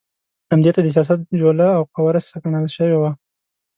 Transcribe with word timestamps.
همدې 0.51 0.71
ته 0.75 0.79
د 0.83 0.87
سیاست 0.95 1.19
جوله 1.39 1.67
او 1.77 1.81
قواره 1.95 2.21
سکڼل 2.29 2.65
شوې 2.75 2.97
ده. 3.03 3.11